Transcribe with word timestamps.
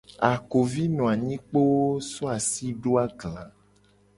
Akovi 0.33 0.83
no 0.95 1.03
anyi 1.13 1.37
kpoo 1.47 1.87
so 2.09 2.23
asi 2.35 2.67
do 2.81 2.91
agla. 3.03 3.43